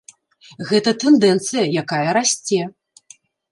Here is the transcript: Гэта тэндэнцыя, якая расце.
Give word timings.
Гэта 0.69 0.93
тэндэнцыя, 1.03 1.63
якая 1.83 2.09
расце. 2.21 2.61